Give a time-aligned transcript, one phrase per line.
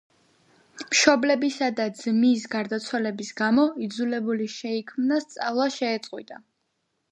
[0.93, 6.45] მშობლებისა და ძმის გარდაცვალების გამო იძულებული შეიქმნა სწავლა შეეწყვიტა.